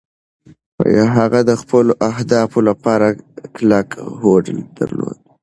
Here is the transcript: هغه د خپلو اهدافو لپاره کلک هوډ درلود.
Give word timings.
هغه 1.15 1.39
د 1.49 1.51
خپلو 1.61 1.91
اهدافو 2.09 2.59
لپاره 2.69 3.07
کلک 3.55 3.87
هوډ 4.19 4.45
درلود. 4.77 5.17